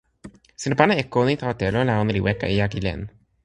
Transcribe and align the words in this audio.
sina 0.61 0.77
pana 0.79 0.93
e 1.01 1.03
ko 1.13 1.19
ni 1.25 1.35
tawa 1.41 1.53
telo 1.61 1.79
la 1.85 1.99
ona 2.01 2.11
li 2.15 2.21
weka 2.25 2.45
e 2.51 2.53
jaki 2.59 2.79
len. 2.85 3.01